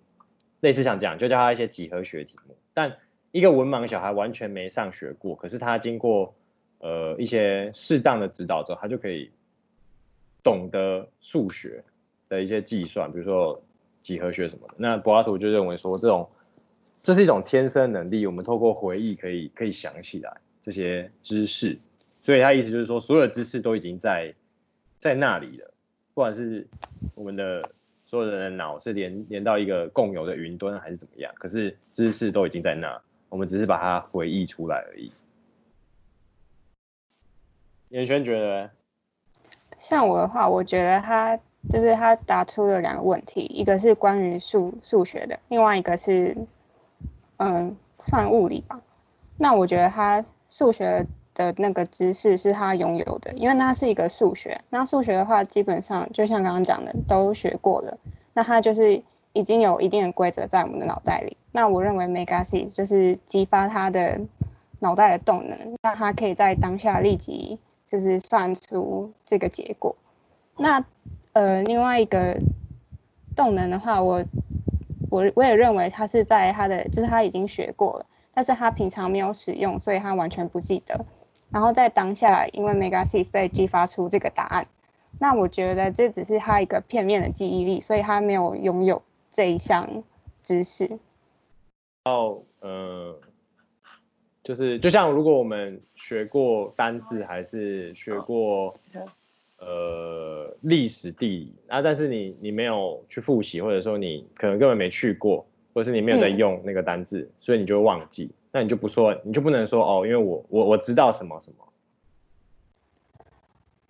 [0.61, 2.55] 类似像这样，就叫他一些几何学题目。
[2.73, 2.95] 但
[3.31, 6.33] 一个文盲小孩完全没上学过，可是他经过
[6.79, 9.29] 呃一些适当的指导之后，他就可以
[10.41, 11.83] 懂得数学。”
[12.29, 13.61] 的一些计算，比如说
[14.01, 16.27] 几何学什么的，那柏拉图就认为说，这种
[16.99, 21.77] 这是一种天生能力，我们透过回忆可以可以想起来这些知识，
[22.23, 24.33] 所以他意思就是说，所有知识都已经在
[25.03, 25.69] 在那里的，
[26.13, 26.65] 不管是
[27.13, 27.61] 我们的
[28.05, 31.29] 所有人的脑是连连到一个共有的云端还是怎么样？
[31.35, 35.11] 可是知识都已经在那，我们只是把它回忆出来而已。
[37.89, 38.71] 严轩觉得，
[39.77, 41.37] 像我的话，我觉得他
[41.69, 46.37] 就是他答出了两个问题，一个是关于数数学的，另外一个是
[47.35, 48.79] 嗯算物理吧。
[49.37, 54.61] 那我觉得他数学的那个知识是他拥有的，因为那是一个数学。
[54.69, 57.97] 那数学的话，基本上就像刚刚讲的，都学过了。
[58.33, 59.01] 那他就是
[59.33, 61.37] 已经有一定的规则在我们的脑袋里。
[61.51, 64.19] 那我认为 Megasys 就是激发他的
[64.79, 69.95] 脑袋的动能，让他可以在当下立即就是算出这个结果。
[70.57, 70.83] 那
[71.33, 72.39] 呃，另外一个
[73.35, 74.23] 动能的话，我
[75.09, 81.05] 我我也认为他是在他的，就是他已经学过了，但是他平常没有使用，所以他完全不记得。
[81.53, 84.65] 然后在当下，因为 Megasys 被激发出这个答案，
[85.19, 90.03] 那我觉得这只是他一个片面的记忆力，所以他没有拥有这一项
[90.41, 90.97] 知识。
[92.05, 93.15] 哦，呃，
[94.43, 98.75] 就是就像如果我们学过单字，还是学过
[99.59, 108.31] 呃历史地理啊，但是你你没有去复习，或者说你可能根本没去过，或者是你没有在用那个单字，嗯、所以你就会忘记。
[108.55, 111.67] 那你就不说，你就不能说哦，因为我我我知道什么什么。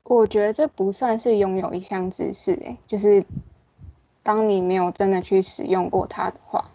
[0.03, 3.25] 我觉得这不算是拥有一项知识，哎，就是
[4.23, 6.71] 当你没有真的去使用过它的话。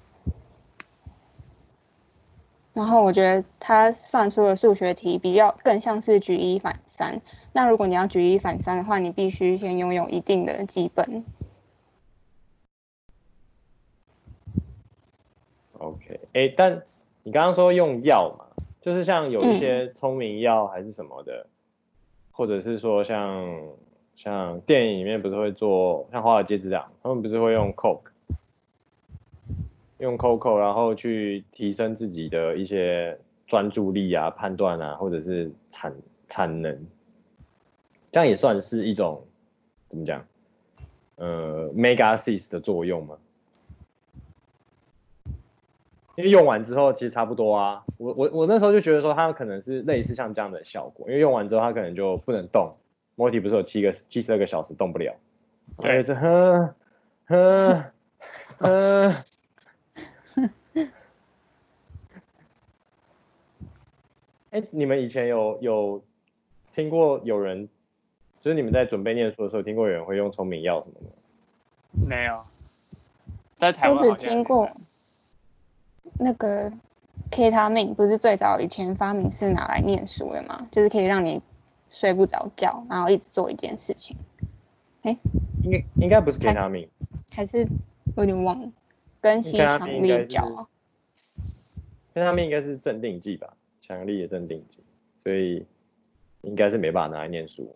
[2.75, 7.23] 然后我觉得他算出的数学题比较更像是举一反三。
[7.55, 11.25] 那如果你要举一反三的话，你必须先拥有一定的基本。
[15.79, 16.83] OK，哎，但。
[17.29, 18.47] 你刚刚说用药嘛，
[18.81, 21.51] 就是像有一些聪明药还是什么的，嗯、
[22.33, 23.47] 或者是说像
[24.17, 28.09] 像电影里面不是会做像华尔街之狼，他们不是会用 Coke，
[29.99, 35.95] 用 Coco 然后去提升自己的一些专注力啊、判断啊，或者是产
[36.29, 36.87] 产能，
[38.11, 39.23] 这样也算是一种
[39.91, 40.25] 怎么讲？
[41.17, 43.19] 呃，Megasys 的作用吗？
[46.19, 52.75] 因为用完之后其实差不多啊，我我我那时候就觉得说它可能是类似像这样的效果，因为用完之后它可能就不能动。
[53.17, 55.15] Morty 不是有七个七十二个小时动不了，
[55.81, 56.75] 对，是呵
[57.27, 57.93] 呵
[58.59, 59.15] 呵。
[64.51, 66.03] 哎，你们以前有有
[66.73, 67.69] 听过有人，
[68.41, 72.09] 就是你们在准备念书的时候，听过有人会用聪明药什么的？
[72.09, 72.43] 没有，
[73.57, 74.69] 在台湾我只听过。
[76.19, 76.73] 那个
[77.31, 80.67] K 他命不是最早以前发明是拿来念书的吗？
[80.71, 81.41] 就是可以让你
[81.91, 84.17] 睡不着觉，然后一直做一件事情。
[85.03, 85.17] 哎，
[85.63, 86.89] 应该应该不是 K 他命，
[87.33, 87.67] 还是
[88.17, 88.73] 有点忘了。
[89.21, 90.69] 跟吸强力胶。
[92.15, 94.79] K 他命应该是镇定剂吧，强力的镇定剂，
[95.25, 95.65] 所以
[96.43, 97.75] 应该是没办法拿来念书。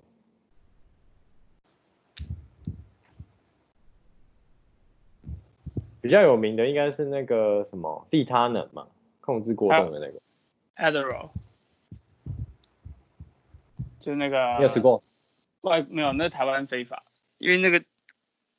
[6.02, 8.88] 比较有名的应该是那个什么利他能嘛，
[9.20, 10.20] 控制过动的那个。
[10.76, 11.30] Adderall，
[14.00, 14.56] 就那个。
[14.58, 15.02] 你有吃过？
[15.60, 17.00] 外没有，那台湾非法，
[17.38, 17.80] 因为那个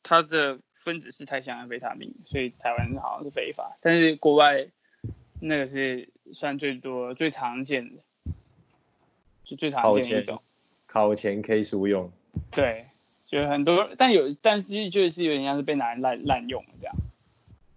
[0.02, 3.78] 它的分子式太像安非他命，所以台湾好像是非法。
[3.82, 4.68] 但是国外
[5.42, 8.02] 那个是算最多、最常见的，
[9.44, 10.42] 就最常见的一种。
[10.88, 12.10] 考前 K 书用。
[12.52, 12.86] 对，
[13.28, 16.96] 就很多，但有，但是就是有点像是被拿来滥滥用这样。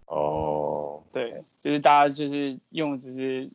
[0.07, 3.49] 哦，对，就是大家就是用，只是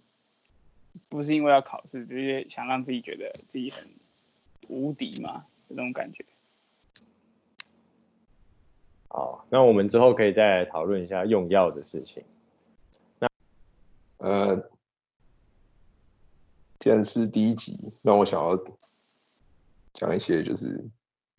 [1.08, 3.90] 不是因为要考试，只是想让自己觉得自己很
[4.68, 6.22] 无敌嘛，这种感觉。
[9.08, 12.22] 好，那我们之后可以再来讨论一下用药的事情。
[13.18, 13.28] 那
[14.18, 14.70] 呃，
[16.78, 18.62] 既然是第一集，那我想要
[19.94, 20.84] 讲一些就是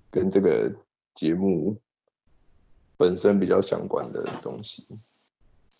[0.10, 0.74] 跟这个
[1.14, 1.78] 节目。
[3.04, 4.88] 本身比较相关的东西，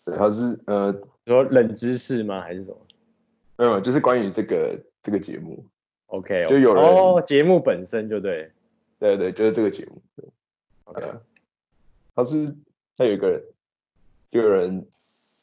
[0.04, 0.94] 对，它是呃，
[1.24, 2.42] 说冷知识吗？
[2.42, 2.76] 还是什么？
[3.56, 5.64] 没有，就是关于这个这个节目。
[6.08, 6.44] OK.
[6.50, 8.52] 就有人哦，节目本身就对，
[8.98, 10.02] 对对，就是这个节目。
[10.84, 11.14] OK，
[12.14, 12.54] 他是
[12.98, 13.42] 他有一个人，
[14.30, 14.86] 就有人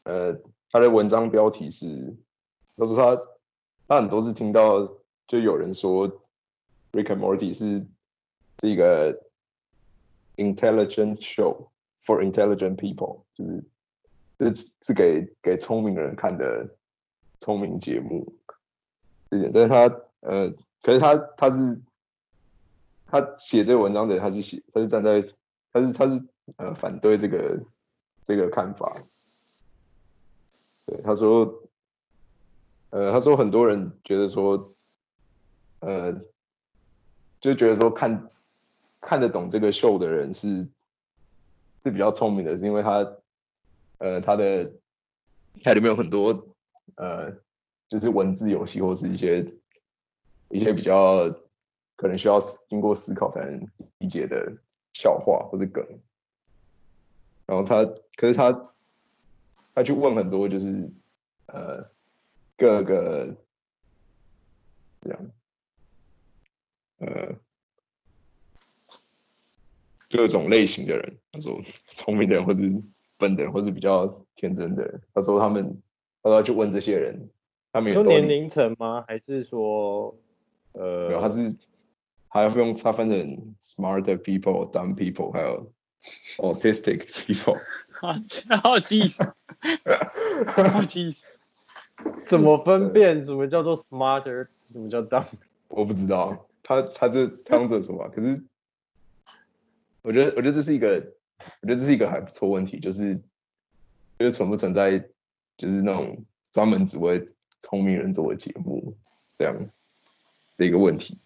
[0.03, 2.15] 呃，他的文章标题是，
[2.77, 3.23] 他说他
[3.87, 4.85] 他很多次听到
[5.27, 6.07] 就有人说
[6.91, 7.83] ，Rick and Morty 是
[8.57, 9.19] 这个。
[10.37, 11.67] Intelligent show
[12.03, 13.63] for intelligent people，就是
[14.39, 16.67] 是是给给聪明人看的
[17.39, 18.33] 聪明节目。
[19.29, 20.49] 这点，但是他呃，
[20.81, 21.81] 可是他他是
[23.07, 25.21] 他写这个文章的人，他是写他是站在
[25.71, 26.23] 他是他是
[26.57, 27.59] 呃反对这个
[28.25, 29.01] 这个看法。
[30.85, 31.63] 对，他说，
[32.89, 34.73] 呃，他说很多人觉得说，
[35.79, 36.11] 呃，
[37.39, 38.29] 就觉得说看
[38.99, 40.67] 看得懂这个秀的人是
[41.81, 43.13] 是比较聪明的，是因为他，
[43.97, 44.71] 呃，他的
[45.63, 46.47] 它里面有很多
[46.95, 47.31] 呃，
[47.87, 49.45] 就是文字游戏或是一些
[50.49, 51.35] 一些比较。
[51.97, 53.67] 可能需要经过思考才能
[53.99, 54.51] 理解的
[54.91, 55.85] 笑话或是梗，
[57.45, 58.73] 然后他，可是他，
[59.75, 60.89] 他去问很多就是
[61.45, 61.87] 呃
[62.57, 63.37] 各个
[65.01, 65.31] 这样，
[66.97, 67.35] 呃
[70.11, 72.69] 各种类型的人，他说聪明的人或是
[73.17, 75.81] 笨的人或是比较天真的人，他说他们，
[76.21, 77.29] 他说去问这些人，
[77.71, 79.03] 他们有年龄层吗？
[79.07, 80.15] 还是说
[80.73, 81.55] 呃，没有，他是。
[82.33, 83.17] 还要用他分成
[83.59, 85.69] smart people、dumb people，还有
[86.37, 87.59] autistic people。
[87.91, 88.13] 好，
[88.63, 89.21] 好记死，
[90.47, 91.25] 好记死。
[92.27, 95.25] 怎么分辨什么叫做 smarter，什么叫 dumb？
[95.67, 98.41] 我不知道，他他这他用这什么，可是
[100.01, 101.13] 我觉得我觉得这是一个，
[101.61, 103.15] 我觉得这是一个还不错问题，就是
[104.19, 104.99] 就是存不存在
[105.57, 107.29] 就是那种专门只为
[107.59, 108.95] 聪明人做的节目
[109.35, 109.55] 这样
[110.57, 111.19] 的一个问题。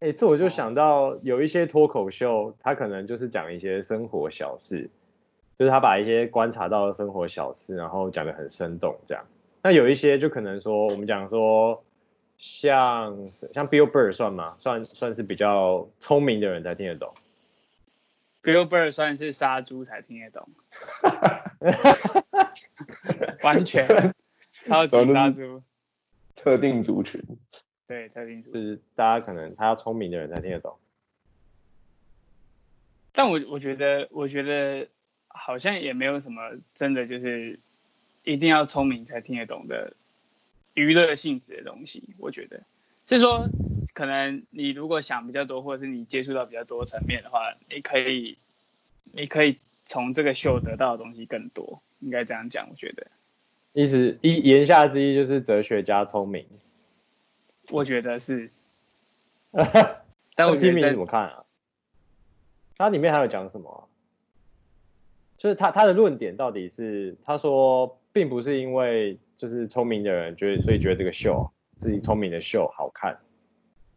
[0.00, 4.90] 哎、欸，这我就想到有一些脱口秀，他可能就是讲一些生活小事，
[5.56, 9.24] 就是他把一些观察到的生活小事，然后讲的很生动，这样。
[9.62, 11.84] 那有一些就可能说，我们讲说
[12.42, 14.56] 像像 Bill Burr 算吗？
[14.58, 17.14] 算算是比较聪明的人才听得懂。
[18.42, 20.48] Bill Burr 算是杀猪才听得懂，
[23.44, 23.86] 完全
[24.64, 25.62] 超级杀猪，
[26.34, 27.22] 特定族群。
[27.86, 30.76] 对，特定就是大家可能他要聪明的人才听得懂，
[33.12, 34.88] 但我我觉得，我觉得
[35.28, 36.42] 好像也没有什么
[36.74, 37.60] 真的就是
[38.24, 39.94] 一定要聪明才听得懂的
[40.74, 42.02] 娱乐性质的东西。
[42.18, 42.62] 我觉得
[43.06, 43.48] 是说，
[43.94, 48.38] 可能你如果想比较多，或者是你接触到比较多层面的话，你可以，
[49.12, 52.68] 你可以从这个秀得到的东西更多，应该这样讲。
[52.70, 53.06] 我觉得，
[53.72, 56.46] 意思一言下之意就是哲学家聪明。
[57.70, 58.50] 我觉得是，
[60.34, 61.44] 但我听你怎么看啊？
[62.76, 63.80] 它里面还有讲什么啊？
[65.38, 71.50] 就是他他的论点到底是，他说并不是因为就是聪明的人觉得，所以觉得这个秀
[71.80, 73.18] 是聪明的秀好看。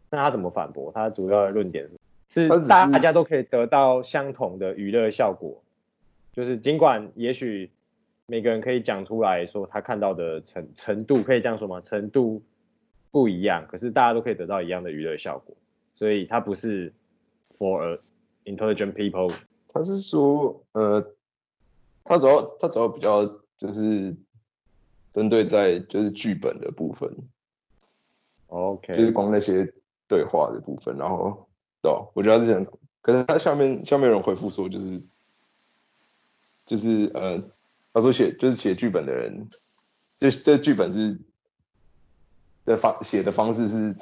[0.09, 0.91] 那他怎么反驳？
[0.93, 1.97] 他主要的论点是，
[2.27, 5.63] 是大家都可以得到相同的娱乐效果，
[6.33, 7.71] 就是尽管也许
[8.25, 11.81] 每个人可以讲出来说他看到的程程度，可以这样说吗？
[11.81, 12.41] 程度。
[13.11, 15.55] 不一样，可是大家都可以得到一样的娱乐效果，
[15.93, 16.91] 所以它不是
[17.57, 17.97] for
[18.43, 19.33] intelligent people。
[19.69, 21.13] 他是说，呃，
[22.03, 23.23] 他主要他主要比较
[23.57, 24.15] 就是
[25.11, 27.15] 针对在就是剧本的部分
[28.47, 29.73] ，OK，就是光那些
[30.07, 31.47] 对话的部分，然后
[31.81, 32.65] 对，我觉得他是这样，
[33.01, 35.03] 可是他下面下面有人回复说，就是
[36.65, 37.41] 就是呃，
[37.93, 39.49] 他说写就是写剧本的人，
[40.19, 41.19] 就这剧本是。
[42.65, 43.95] 的方写的方式是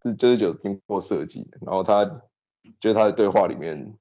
[0.00, 2.04] 是就是有经过设计，然后他
[2.78, 3.92] 就是他的对话里面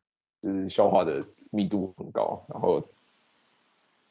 [0.43, 2.88] 就是消化的密度很高，然后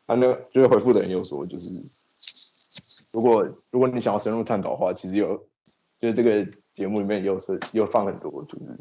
[0.07, 1.69] 他那就是回复的人又说，就是
[3.13, 5.37] 如果如果你想要深入探讨的话，其实有
[6.01, 6.45] 就是这个
[6.75, 8.77] 节目里面又是又放很多就是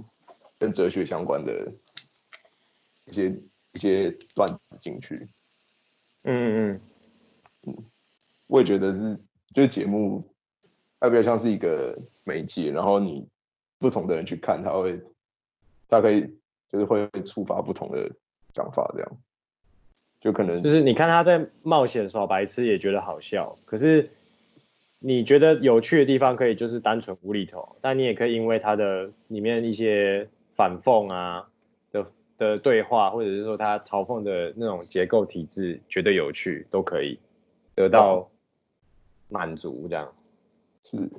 [0.58, 1.72] 跟哲学相关的
[3.06, 3.30] 一些
[3.74, 5.28] 一些段子进去。
[6.24, 6.82] 嗯嗯
[7.68, 7.78] 嗯，
[8.48, 9.18] 我也觉得是
[9.54, 10.28] 就是节目。
[11.04, 13.28] 它比较像是一个媒介，然后你
[13.80, 15.02] 不同的人去看，他会，
[15.88, 16.22] 他可以
[16.72, 18.08] 就是会触发不同的
[18.54, 19.18] 想法，这样，
[20.22, 24.12] 就可能就是你看他在冒险耍白痴也觉得好笑，可是
[25.00, 31.50] 你觉得有趣的地方可以就是单纯无厘头，但你也可以因为他的里面一些反讽啊
[31.92, 32.06] 的
[32.38, 37.18] 的对话，或者是说他嘲讽的那种结构体制觉得有趣，都可以
[37.74, 38.30] 得到
[39.28, 40.14] 满足这样。
[40.84, 41.10] 是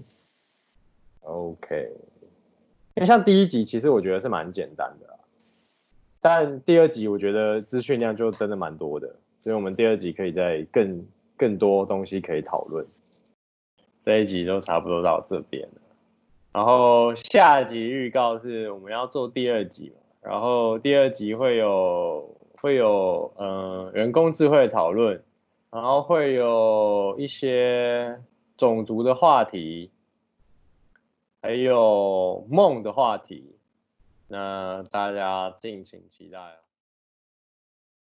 [1.23, 1.91] ，OK，
[2.95, 5.12] 因为像第一集其实我觉得是蛮简单的，
[6.23, 11.07] 但第二集我觉得资讯量就真的蛮多的，所以我们第二集可以再更
[11.37, 12.87] 更多东西可以讨论。
[14.01, 15.83] 这一集就差不多到这边了，
[16.53, 25.23] 然后下集预告是我们要做第二集嘛，然后第二集会有会有嗯、人工智慧讨论，
[25.71, 28.19] 然后会有一些。
[28.59, 29.91] 种族的话题，
[31.41, 33.52] 还有梦的话题，
[34.33, 36.72] 那大家敬请期待啊。